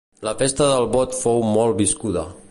[0.27, 2.25] La festa del Vot fou molt viscuda.